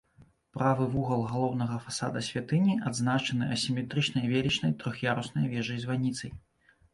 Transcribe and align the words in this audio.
Правы 0.57 0.85
вугал 0.93 1.21
галоўнага 1.33 1.75
фасада 1.83 2.23
святыні 2.29 2.77
адзначаны 2.91 3.51
асіметрычнай 3.57 4.25
велічнай 4.33 4.71
трох'яруснай 4.81 5.45
вежай-званіцай. 5.53 6.35